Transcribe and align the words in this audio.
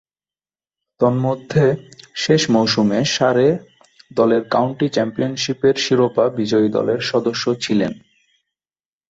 তন্মধ্যে, 1.01 1.65
শেষ 2.15 2.41
মৌসুমে 2.49 2.99
সারে 3.05 3.47
দলের 4.13 4.43
কাউন্টি 4.49 4.87
চ্যাম্পিয়নশীপের 4.89 5.75
শিরোপা 5.77 6.25
বিজয়ী 6.29 6.69
দলের 6.69 6.99
সদস্য 7.01 7.43
ছিলেন। 7.61 7.91